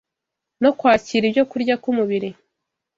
no 0.61 0.71
kwakira 0.77 1.23
ibyokurya 1.27 1.75
k’umubiri, 1.81 2.29